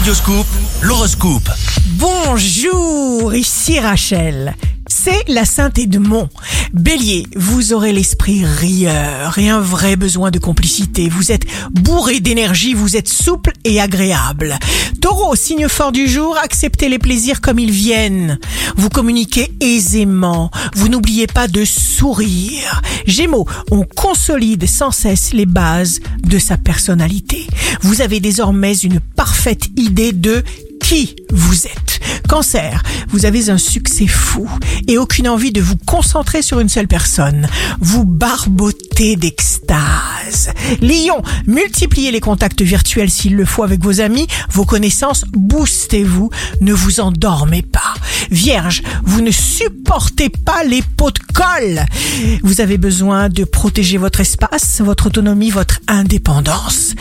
[0.00, 0.46] Radioscoop,
[0.80, 1.50] l'horoscope.
[1.98, 4.56] Bonjour, ici Rachel.
[5.02, 6.28] C'est la Sainte Edmond.
[6.74, 11.08] Bélier, vous aurez l'esprit rieur et un vrai besoin de complicité.
[11.08, 14.58] Vous êtes bourré d'énergie, vous êtes souple et agréable.
[15.00, 18.38] Taureau, signe fort du jour, acceptez les plaisirs comme ils viennent.
[18.76, 20.50] Vous communiquez aisément.
[20.74, 22.82] Vous n'oubliez pas de sourire.
[23.06, 27.46] Gémeaux, on consolide sans cesse les bases de sa personnalité.
[27.80, 30.44] Vous avez désormais une parfaite idée de
[30.82, 31.89] qui vous êtes.
[32.28, 34.48] Cancer, vous avez un succès fou
[34.86, 37.48] et aucune envie de vous concentrer sur une seule personne.
[37.80, 40.50] Vous barbotez d'extase.
[40.80, 46.30] Lion, multipliez les contacts virtuels s'il le faut avec vos amis, vos connaissances, boostez-vous,
[46.60, 47.94] ne vous endormez pas.
[48.30, 51.84] Vierge, vous ne supportez pas les pots de colle.
[52.42, 56.94] Vous avez besoin de protéger votre espace, votre autonomie, votre indépendance.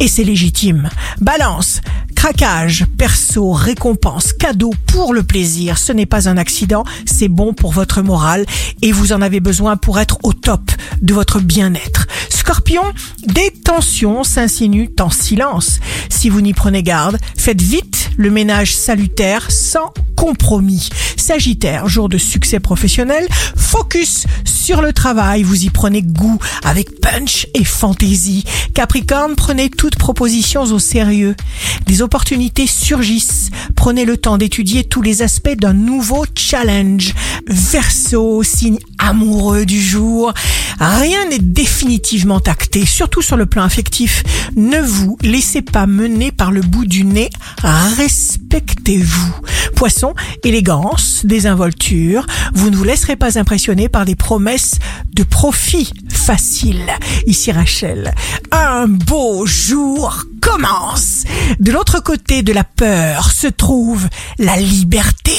[0.00, 0.88] Et c'est légitime.
[1.20, 1.80] Balance,
[2.18, 7.70] Craquage, perso, récompense, cadeau pour le plaisir, ce n'est pas un accident, c'est bon pour
[7.70, 8.44] votre morale
[8.82, 12.07] et vous en avez besoin pour être au top de votre bien-être.
[12.48, 12.94] Scorpion,
[13.26, 15.80] des tensions s'insinuent en silence.
[16.08, 20.88] Si vous n'y prenez garde, faites vite le ménage salutaire sans compromis.
[21.18, 27.46] Sagittaire, jour de succès professionnel, focus sur le travail, vous y prenez goût avec punch
[27.52, 28.44] et fantaisie.
[28.72, 31.36] Capricorne, prenez toutes propositions au sérieux.
[31.86, 33.50] Des opportunités surgissent.
[33.76, 37.14] Prenez le temps d'étudier tous les aspects d'un nouveau challenge.
[37.46, 40.32] Verseau, signe amoureux du jour.
[40.80, 44.22] Rien n'est définitivement acté, surtout sur le plan affectif.
[44.56, 47.30] Ne vous laissez pas mener par le bout du nez.
[47.62, 49.34] Respectez-vous.
[49.74, 52.26] Poisson, élégance, désinvolture.
[52.54, 54.78] Vous ne vous laisserez pas impressionner par des promesses
[55.14, 56.86] de profit facile.
[57.26, 58.14] Ici Rachel.
[58.52, 60.24] Un beau jour
[61.60, 65.32] De l'autre côté de la peur se trouve la liberté.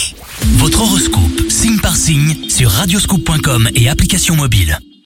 [0.58, 4.80] Votre horoscope, signe par signe, sur radioscoop.com et application mobile.